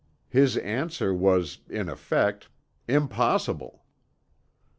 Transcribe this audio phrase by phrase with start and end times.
[0.29, 2.49] His answer was in effect,
[2.87, 3.83] "Impossible!"